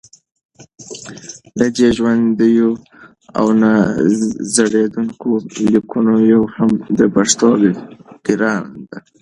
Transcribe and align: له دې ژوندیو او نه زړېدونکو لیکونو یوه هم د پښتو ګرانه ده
له 1.57 1.67
دې 1.75 1.87
ژوندیو 1.97 2.69
او 3.39 3.45
نه 3.61 3.71
زړېدونکو 4.55 5.29
لیکونو 5.71 6.13
یوه 6.31 6.49
هم 6.55 6.71
د 6.99 6.99
پښتو 7.13 7.49
ګرانه 8.25 8.79
ده 8.89 8.97